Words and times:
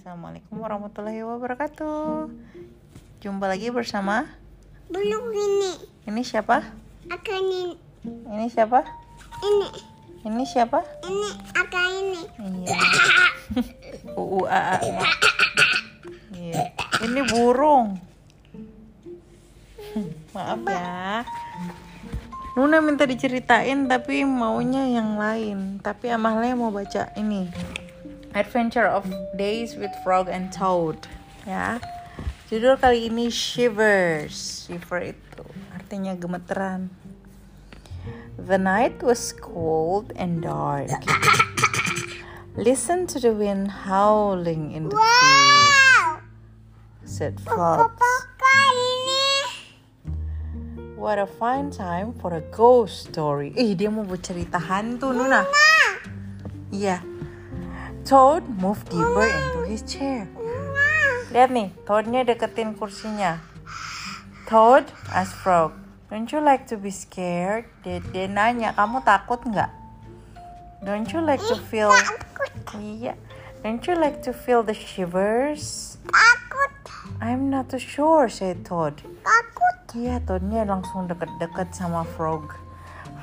Assalamualaikum 0.00 0.64
warahmatullahi 0.64 1.20
wabarakatuh. 1.28 2.32
Jumpa 3.20 3.44
lagi 3.44 3.68
bersama 3.68 4.24
Belum 4.88 5.28
ini. 5.28 5.76
ini 6.08 6.24
siapa? 6.24 6.64
Akan 7.12 7.36
ini. 7.44 7.76
Ini 8.08 8.48
siapa? 8.48 8.80
Ini. 9.44 9.68
Ini 10.24 10.44
siapa? 10.48 10.80
Ini 11.04 11.28
akan 11.52 11.84
ini. 12.00 12.22
Iya. 12.64 12.80
UU 14.16 14.48
AA. 14.48 15.04
Iya. 16.32 16.72
Ini 17.04 17.20
burung. 17.28 18.00
Maaf 20.32 20.64
ya. 20.64 21.28
Nuna 22.56 22.80
minta 22.80 23.04
diceritain 23.04 23.84
tapi 23.84 24.24
maunya 24.24 24.88
yang 24.88 25.20
lain. 25.20 25.76
Tapi 25.84 26.08
Amalia 26.08 26.56
mau 26.56 26.72
baca 26.72 27.12
ini. 27.20 27.52
Adventure 28.34 28.86
of 28.86 29.10
Days 29.34 29.74
with 29.74 29.90
Frog 30.06 30.30
and 30.30 30.54
Toad. 30.54 31.10
Ya. 31.42 31.82
Judul 32.46 32.78
kali 32.78 33.10
ini 33.10 33.26
Shivers. 33.26 34.70
Shiver 34.70 35.14
itu 35.14 35.44
artinya 35.74 36.14
gemeteran. 36.14 36.94
The 38.38 38.58
night 38.58 39.02
was 39.02 39.34
cold 39.34 40.14
and 40.14 40.46
dark. 40.46 40.94
Listen 42.54 43.10
to 43.10 43.18
the 43.18 43.34
wind 43.34 43.86
howling 43.86 44.74
in 44.78 44.90
the 44.90 44.96
trees, 44.98 45.78
said 47.06 47.42
frogs. 47.42 47.98
What 50.94 51.18
a 51.18 51.26
fine 51.26 51.74
time 51.74 52.14
for 52.14 52.30
a 52.36 52.44
ghost 52.54 53.10
story. 53.10 53.56
Ih, 53.56 53.74
dia 53.74 53.88
mau 53.88 54.06
bercerita 54.06 54.60
hantu, 54.60 55.16
Nuna. 55.16 55.48
Iya. 56.70 57.09
Toad 58.04 58.42
moved 58.58 58.88
deeper 58.88 59.28
into 59.28 59.60
his 59.68 59.84
chair. 59.84 60.24
Lihat 61.30 61.52
nih, 61.54 61.68
Toadnya 61.86 62.26
deketin 62.26 62.74
kursinya. 62.74 63.38
Toad 64.50 64.88
asked 65.14 65.38
Frog, 65.38 65.76
Don't 66.10 66.26
you 66.34 66.42
like 66.42 66.66
to 66.66 66.74
be 66.74 66.90
scared? 66.90 67.70
Dia, 67.86 68.02
dia 68.10 68.26
nanya, 68.26 68.74
kamu 68.74 69.06
takut 69.06 69.38
nggak? 69.46 69.70
Don't 70.82 71.06
you 71.14 71.22
like 71.22 71.38
to 71.46 71.54
feel... 71.70 71.94
Iya. 72.74 73.14
Don't 73.62 73.84
you 73.86 73.94
like 73.94 74.24
to 74.26 74.34
feel 74.34 74.66
the 74.66 74.74
shivers? 74.74 75.96
Takut. 76.10 76.74
I'm 77.22 77.46
not 77.46 77.70
too 77.70 77.78
sure, 77.78 78.26
said 78.26 78.66
Toad. 78.66 78.98
Takut. 79.22 79.76
Iya, 79.94 80.18
Toadnya 80.26 80.66
langsung 80.66 81.06
deket-deket 81.06 81.78
sama 81.78 82.02
Frog. 82.18 82.58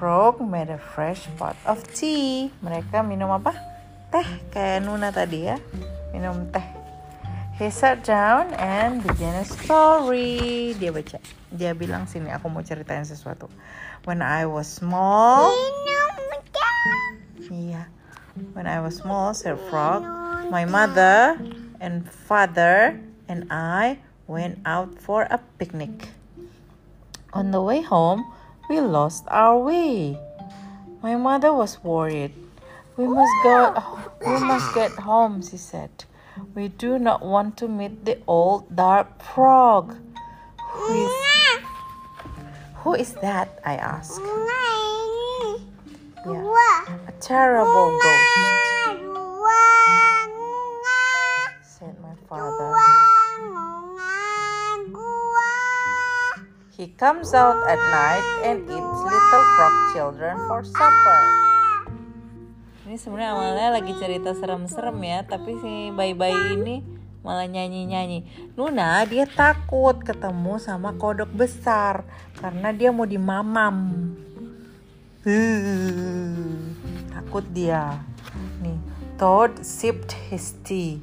Frog 0.00 0.40
made 0.40 0.72
a 0.72 0.80
fresh 0.80 1.28
pot 1.36 1.52
of 1.68 1.84
tea. 1.92 2.48
Mereka 2.64 3.04
minum 3.04 3.28
apa? 3.28 3.69
Teh, 4.10 4.26
kayak 4.50 4.82
Nuna 4.82 5.14
tadi 5.14 5.46
ya. 5.46 5.54
Minum 6.10 6.50
teh. 6.50 6.66
He 7.54 7.70
sat 7.70 8.02
down 8.02 8.50
and 8.58 9.06
began 9.06 9.38
a 9.38 9.46
story. 9.46 10.74
Dia 10.74 10.90
baca. 10.90 11.22
Dia 11.54 11.70
bilang 11.78 12.10
sini, 12.10 12.26
aku 12.34 12.50
mau 12.50 12.66
ceritain 12.66 13.06
sesuatu. 13.06 13.46
When 14.02 14.18
I 14.18 14.50
was 14.50 14.66
small, 14.66 15.54
Minum 15.86 16.42
jangan. 16.50 17.12
Iya. 17.54 17.82
When 18.58 18.66
I 18.66 18.82
was 18.82 18.98
small, 18.98 19.30
said 19.30 19.62
Frog, 19.70 20.02
my 20.50 20.66
mother 20.66 21.38
and 21.78 22.02
father 22.10 22.98
and 23.30 23.46
I 23.46 24.02
went 24.26 24.58
out 24.66 24.98
for 24.98 25.30
a 25.30 25.38
picnic. 25.62 26.10
On 27.30 27.54
the 27.54 27.62
way 27.62 27.78
home, 27.78 28.26
we 28.66 28.82
lost 28.82 29.22
our 29.30 29.54
way. 29.54 30.18
My 30.98 31.14
mother 31.14 31.54
was 31.54 31.78
worried. 31.86 32.34
We 33.00 33.06
must 33.08 33.32
go. 33.42 33.72
We 34.20 34.40
must 34.44 34.74
get 34.74 34.90
home, 34.90 35.40
she 35.40 35.56
said. 35.56 35.88
We 36.54 36.68
do 36.68 36.98
not 36.98 37.24
want 37.24 37.56
to 37.64 37.66
meet 37.66 38.04
the 38.04 38.18
old 38.26 38.76
dark 38.76 39.22
frog. 39.22 39.96
Who 40.60 41.06
is, 41.06 41.12
who 42.84 42.94
is 42.94 43.14
that? 43.24 43.58
I 43.64 43.76
asked. 43.76 44.20
Yeah. 46.28 46.44
A 47.08 47.12
terrible 47.20 47.88
ghost. 48.04 48.36
Said 51.64 51.96
my 52.04 52.12
father. 52.28 52.76
He 56.76 56.88
comes 57.00 57.32
out 57.32 57.56
at 57.66 57.80
night 57.80 58.42
and 58.44 58.60
eats 58.68 59.00
little 59.08 59.44
frog 59.56 59.72
children 59.94 60.36
for 60.48 60.62
supper. 60.64 61.49
Ini 62.90 62.98
sebenarnya 62.98 63.38
awalnya 63.38 63.68
lagi 63.78 63.94
cerita 64.02 64.34
serem-serem 64.34 64.98
ya, 64.98 65.22
tapi 65.22 65.54
si 65.62 65.94
bayi-bayi 65.94 66.58
ini 66.58 66.82
malah 67.22 67.46
nyanyi-nyanyi. 67.46 68.26
Nuna 68.58 69.06
dia 69.06 69.30
takut 69.30 69.94
ketemu 70.02 70.58
sama 70.58 70.90
kodok 70.98 71.30
besar 71.30 72.02
karena 72.42 72.74
dia 72.74 72.90
mau 72.90 73.06
dimamam. 73.06 74.10
Takut 77.14 77.46
dia. 77.54 78.02
Nih, 78.58 78.82
Toad 79.14 79.62
sipped 79.62 80.10
his 80.26 80.58
tea. 80.66 80.98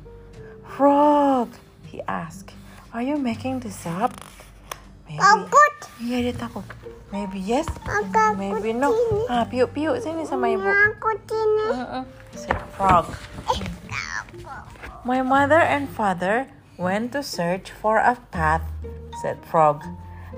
Frog, 0.67 1.55
he 1.87 2.03
asked, 2.03 2.51
are 2.91 2.99
you 2.99 3.15
making 3.15 3.63
this 3.63 3.87
up? 3.87 4.11
Maybe. 5.07 5.23
Takut. 5.23 5.75
Iya 6.03 6.18
dia 6.28 6.35
takut. 6.35 6.68
Maybe 7.16 7.40
yes, 7.40 7.63
Takut 7.88 8.35
maybe 8.35 8.75
no. 8.75 8.91
Ah, 9.31 9.47
piuk-piuk 9.47 10.03
sini 10.03 10.28
sama 10.28 10.51
ibu. 10.51 10.68
Takut 10.68 11.23
ini. 11.31 11.68
Mm-mm, 11.72 12.03
said 12.35 12.59
frog. 12.75 13.07
My 15.07 15.23
mother 15.23 15.63
and 15.63 15.88
father 15.88 16.51
went 16.75 17.16
to 17.16 17.23
search 17.23 17.72
for 17.72 18.03
a 18.03 18.19
path, 18.35 18.67
said 19.23 19.40
frog. 19.47 19.88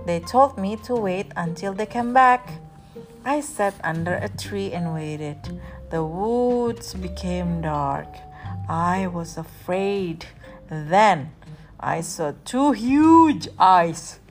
They 0.05 0.21
told 0.21 0.61
me 0.61 0.77
to 0.85 0.93
wait 0.93 1.33
until 1.33 1.73
they 1.73 1.89
came 1.89 2.13
back. 2.13 2.61
I 3.25 3.41
sat 3.41 3.73
under 3.83 4.13
a 4.13 4.29
tree 4.29 4.71
and 4.71 4.93
waited. 4.93 5.59
The 5.89 6.05
woods 6.05 6.93
became 6.93 7.65
dark. 7.65 8.07
I 8.69 9.09
was 9.09 9.37
afraid. 9.41 10.29
Then 10.69 11.33
I 11.81 12.05
saw 12.05 12.37
two 12.45 12.71
huge 12.77 13.49
eyes. 13.57 14.21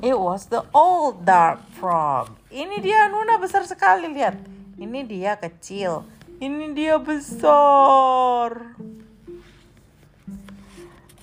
It 0.00 0.16
was 0.16 0.48
the 0.48 0.64
old 0.72 1.28
dark 1.28 1.60
frog. 1.76 2.32
Ini 2.48 2.80
dia 2.80 3.12
Nuna 3.12 3.36
besar 3.36 3.68
sekali 3.68 4.08
lihat. 4.08 4.32
Ini 4.80 5.04
dia 5.04 5.36
kecil. 5.36 6.08
Ini 6.40 6.72
dia 6.72 6.96
besar. 6.96 8.80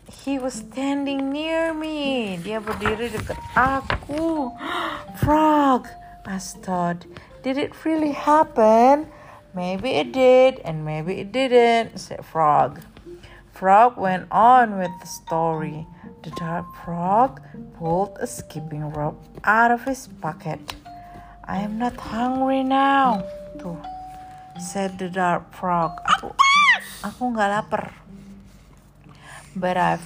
He 0.05 0.37
was 0.37 0.61
standing 0.61 1.33
near 1.33 1.73
me. 1.73 2.37
Dia 2.37 2.61
berdiri 2.61 3.09
dekat 3.09 3.41
aku. 3.57 4.53
Frog, 5.25 5.89
asked 6.29 6.61
Todd. 6.61 7.09
Did 7.41 7.57
it 7.57 7.73
really 7.81 8.13
happen? 8.13 9.09
Maybe 9.57 9.97
it 9.97 10.13
did, 10.13 10.61
and 10.61 10.85
maybe 10.85 11.17
it 11.17 11.33
didn't, 11.33 11.97
said 11.97 12.21
Frog. 12.21 12.85
Frog 13.57 13.97
went 13.97 14.29
on 14.29 14.77
with 14.77 14.93
the 15.01 15.09
story. 15.09 15.89
The 16.27 16.35
dark 16.35 16.67
frog 16.83 17.39
pulled 17.79 18.19
a 18.19 18.27
skipping 18.27 18.91
rope 18.91 19.15
out 19.47 19.71
of 19.71 19.87
his 19.87 20.11
pocket. 20.19 20.59
I 21.47 21.63
am 21.63 21.79
not 21.79 21.95
hungry 21.95 22.67
now, 22.67 23.23
tuh, 23.55 23.79
said 24.59 24.99
the 24.99 25.07
dark 25.07 25.55
frog. 25.55 25.95
Aku, 26.03 26.35
aku 27.07 27.21
nggak 27.31 27.47
lapar. 27.47 27.95
But 29.55 29.79
I've, 29.79 30.03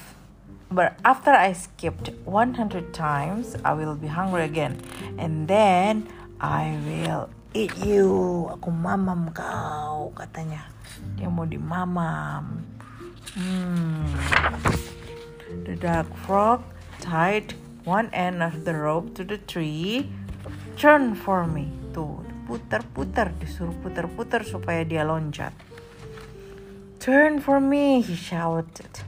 but 0.70 0.94
after 1.02 1.34
I 1.34 1.58
skipped 1.58 2.14
100 2.30 2.94
times, 2.94 3.58
I 3.66 3.74
will 3.74 3.98
be 3.98 4.06
hungry 4.06 4.46
again, 4.46 4.78
and 5.18 5.50
then 5.50 6.06
I 6.38 6.78
will 6.86 7.34
eat 7.58 7.74
you. 7.82 8.46
Aku 8.62 8.70
mamam 8.70 9.34
kau, 9.34 10.14
katanya. 10.14 10.70
Dia 11.18 11.34
mau 11.34 11.50
dimamam. 11.50 12.62
Hmm. 13.34 15.01
The 15.68 15.76
dark 15.76 16.08
frog 16.24 16.64
tied 17.00 17.54
one 17.84 18.08
end 18.16 18.42
of 18.42 18.64
the 18.64 18.74
rope 18.76 19.14
to 19.16 19.24
the 19.24 19.38
tree. 19.38 20.08
Turn 20.80 21.16
for 21.16 21.44
me. 21.44 21.68
Tuh, 21.92 22.24
putar-putar, 22.48 23.36
disuruh 23.36 23.76
putar-putar 23.84 24.48
supaya 24.48 24.88
dia 24.88 25.04
loncat. 25.04 25.52
Turn 27.04 27.44
for 27.44 27.60
me, 27.60 28.00
he 28.00 28.16
shouted. 28.16 29.04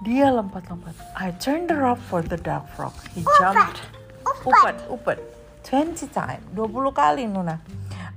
Dia 0.00 0.32
lompat-lompat. 0.32 0.96
I 1.12 1.30
turned 1.36 1.68
the 1.68 1.76
rope 1.76 2.00
for 2.08 2.24
the 2.24 2.40
dark 2.40 2.64
frog. 2.72 2.96
He 3.12 3.20
jumped. 3.36 3.84
Upat, 4.24 4.88
upat. 4.88 5.20
20 5.64 6.08
times. 6.08 6.40
20 6.56 6.92
kali, 6.96 7.28
Nuna. 7.28 7.60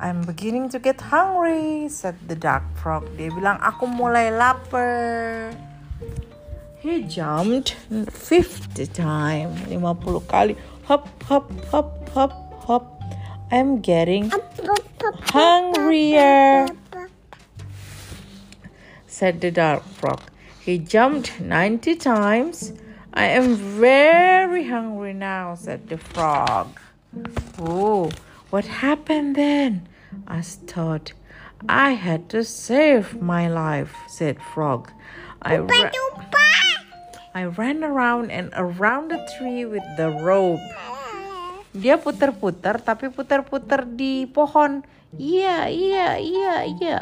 I'm 0.04 0.20
beginning 0.28 0.68
to 0.76 0.80
get 0.84 1.00
hungry, 1.00 1.88
said 1.88 2.20
the 2.28 2.36
dark 2.36 2.68
frog. 2.76 3.08
Dia 3.16 3.32
bilang, 3.32 3.56
aku 3.64 3.88
mulai 3.88 4.36
lapar. 4.36 5.56
He 6.84 7.08
jumped 7.08 7.80
50 7.88 8.84
times. 8.92 9.64
50 9.64 9.80
kali. 10.28 10.60
Hop, 10.92 11.08
hop, 11.24 11.48
hop, 11.72 12.04
hop, 12.12 12.36
hop. 12.68 13.00
I'm 13.48 13.80
getting 13.80 14.28
hungrier. 15.32 16.68
said 19.08 19.40
the 19.40 19.56
dark 19.56 19.88
frog. 19.88 20.20
He 20.60 20.84
jumped 20.84 21.40
90 21.40 21.96
times. 21.96 22.76
I 23.16 23.32
am 23.32 23.56
very 23.56 24.68
hungry 24.68 25.16
now, 25.16 25.56
said 25.56 25.88
the 25.88 25.96
frog. 25.96 26.76
Oh, 27.56 28.12
what 28.52 28.84
happened 28.84 29.40
then? 29.40 29.88
Asked 30.28 30.68
Todd. 30.68 31.14
I 31.70 31.96
had 31.96 32.28
to 32.36 32.44
save 32.44 33.22
my 33.22 33.48
life, 33.48 33.96
said 34.08 34.38
Frog. 34.54 34.92
I, 35.42 35.58
ra- 35.58 35.92
I 37.34 37.46
ran 37.46 37.84
around 37.84 38.32
and 38.32 38.52
around 38.56 39.12
the 39.12 39.20
tree 39.38 39.66
with 39.66 39.84
the 39.98 40.12
rope. 40.12 40.64
Dia 41.74 41.98
puter-puter 41.98 42.78
tapi 42.84 43.10
puter-puter 43.10 43.90
di 43.90 44.30
pohon. 44.30 44.86
Iya, 45.18 45.70
iya, 45.74 46.22
iya, 46.22 46.56
iya. 46.70 46.98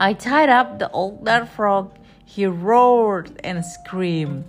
I 0.00 0.16
tied 0.16 0.48
up 0.48 0.78
the 0.80 0.88
old 0.92 1.24
dark 1.24 1.48
frog. 1.52 1.92
He 2.24 2.44
roared 2.48 3.36
and 3.44 3.64
screamed. 3.64 4.44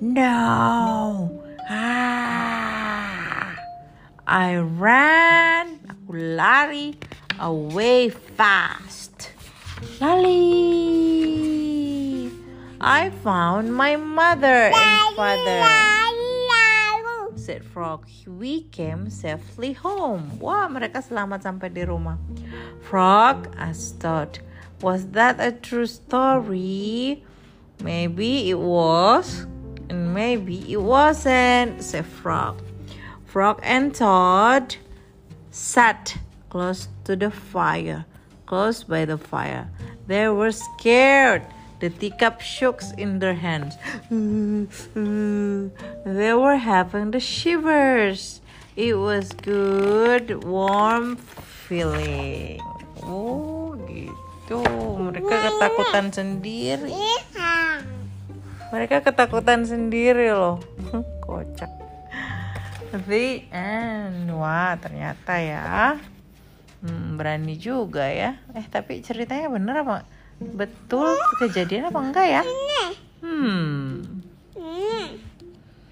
No! 0.00 1.30
Ah! 1.68 3.54
I 4.26 4.56
ran, 4.56 5.80
lari 6.12 6.94
away 7.38 8.10
fast. 8.10 9.32
Lali! 10.00 11.10
I 12.80 13.10
found 13.22 13.74
my 13.74 13.96
mother 13.96 14.72
and 14.72 15.16
father. 15.16 15.60
Said 17.36 17.64
Frog, 17.64 18.06
we 18.26 18.62
came 18.68 19.08
safely 19.10 19.72
home. 19.72 20.38
Wah, 20.38 20.68
mereka 20.68 21.00
selamat 21.00 21.42
sampai 21.42 21.72
di 21.72 21.82
rumah. 21.82 22.20
Frog 22.84 23.48
asked 23.56 24.00
Todd, 24.04 24.40
was 24.84 25.08
that 25.16 25.40
a 25.40 25.52
true 25.52 25.88
story? 25.88 27.24
Maybe 27.80 28.52
it 28.52 28.60
was, 28.60 29.48
and 29.88 30.12
maybe 30.12 30.60
it 30.68 30.84
wasn't, 30.84 31.80
said 31.80 32.04
Frog. 32.04 32.60
Frog 33.24 33.60
and 33.64 33.96
Todd 33.96 34.76
sat 35.50 36.16
close 36.48 36.88
to 37.04 37.14
the 37.14 37.30
fire, 37.30 38.06
close 38.46 38.82
by 38.82 39.04
the 39.04 39.18
fire. 39.18 39.70
They 40.06 40.28
were 40.28 40.52
scared. 40.52 41.42
The 41.80 41.88
teacup 41.88 42.42
shook 42.42 42.82
in 42.98 43.20
their 43.24 43.34
hands. 43.34 43.78
They 46.04 46.32
were 46.34 46.60
having 46.60 47.10
the 47.10 47.20
shivers. 47.20 48.42
It 48.76 49.00
was 49.00 49.32
good, 49.32 50.44
warm 50.44 51.16
feeling. 51.66 52.60
Oh, 53.00 53.78
gitu. 53.88 54.60
Mereka 55.00 55.34
ketakutan 55.48 56.12
sendiri. 56.12 56.92
Mereka 58.70 59.00
ketakutan 59.00 59.64
sendiri 59.64 60.36
loh. 60.36 60.60
Kocak. 61.24 61.69
The 62.90 63.46
end. 63.54 64.34
Wah, 64.34 64.74
ternyata 64.74 65.38
ya. 65.38 65.94
Hmm, 66.82 67.14
berani 67.14 67.54
juga 67.54 68.10
ya. 68.10 68.34
Eh, 68.50 68.66
tapi 68.66 68.98
ceritanya 68.98 69.46
bener 69.46 69.86
apa? 69.86 70.02
Betul 70.40 71.14
kejadian 71.38 71.94
apa 71.94 72.00
enggak 72.02 72.26
ya? 72.26 72.42
Hmm. 73.22 74.02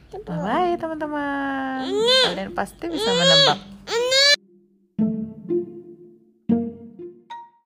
Bye-bye 0.08 0.74
teman-teman. 0.80 1.86
Kalian 2.34 2.50
pasti 2.56 2.84
bisa 2.90 3.10
menebak. 3.12 3.58